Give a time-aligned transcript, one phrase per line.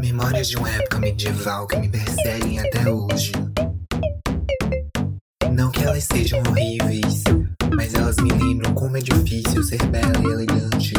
[0.00, 3.32] Memórias de uma época medieval que me perseguem até hoje.
[5.52, 7.22] Não que elas sejam horríveis,
[7.76, 10.94] mas elas me lembram como é difícil ser bela e elegante.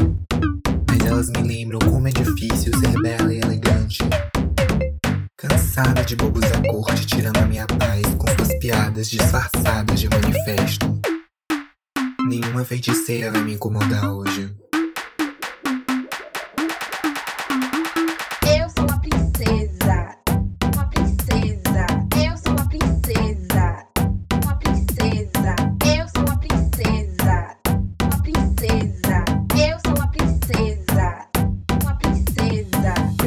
[0.87, 4.03] Mas elas me lembram como é difícil ser bela e elegante.
[5.35, 11.01] Cansada de bobos da corte tirando a minha paz com suas piadas disfarçadas de manifesto.
[12.27, 14.60] Nenhuma feiticeira vai me incomodar hoje.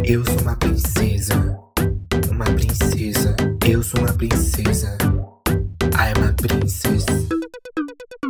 [0.07, 1.59] Eu sou uma princesa,
[2.31, 3.35] uma princesa.
[3.67, 4.99] Eu sou uma princesa.
[5.95, 7.07] I am a princess.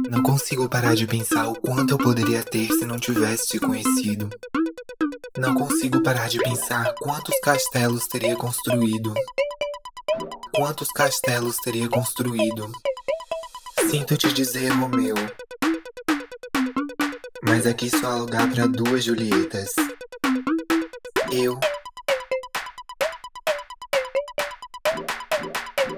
[0.08, 4.30] Não consigo parar de pensar o quanto eu poderia ter se não tivesse te conhecido.
[5.36, 9.12] Não consigo parar de pensar quantos castelos teria construído.
[10.54, 12.70] Quantos castelos teria construído.
[13.90, 15.16] Sinto te dizer, Romeu.
[17.42, 19.74] Mas aqui só há lugar para duas Julietas.
[21.36, 21.58] Eu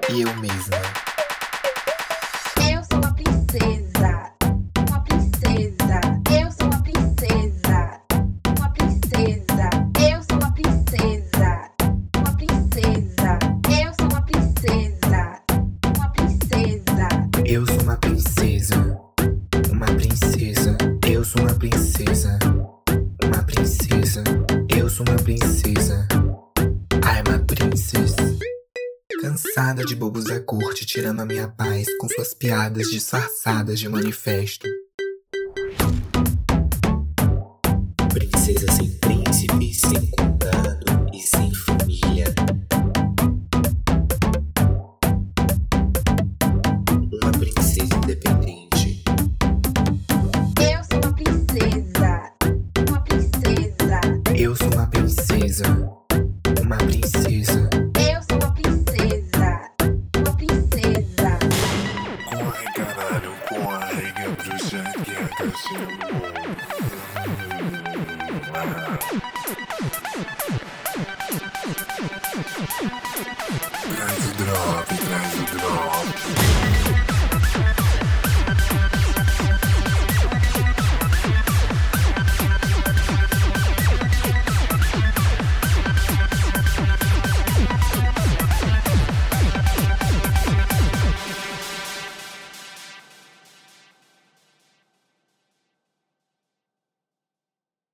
[0.08, 0.80] e eu mesma.
[2.72, 4.32] Eu sou a princesa,
[4.88, 6.00] uma princesa.
[6.40, 8.00] Eu sou a princesa,
[8.56, 9.68] uma princesa.
[10.00, 11.70] Eu sou a princesa,
[12.16, 13.38] uma princesa.
[13.68, 15.42] Eu sou a princesa,
[15.98, 17.08] uma princesa.
[17.44, 18.35] Eu sou uma princesa,
[24.86, 26.06] Eu sou uma princesa.
[26.92, 28.14] I'm a princess.
[29.20, 34.68] Cansada de bobos da corte tirando a minha paz com suas piadas disfarçadas de manifesto.
[38.14, 40.55] Princesa sem príncipe, sem condado
[55.56, 55.64] princesa,
[56.62, 57.70] uma princesa.
[58.12, 59.70] Eu sou uma princesa,
[60.16, 61.38] uma princesa.
[62.26, 66.20] Corre, caralho, corre, que a bruxa quieta chegou.
[73.94, 75.25] Traz o drop, traz.